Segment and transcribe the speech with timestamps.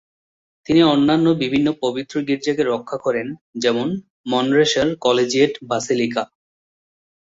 [0.65, 3.27] তিনি অন্যান্য বিভিন্ন পবিত্র গীর্জাকে রক্ষা করেন
[3.55, 3.93] যেমনঃ
[4.31, 6.23] মনরেসার কলেজিয়েট বাসিলিকা।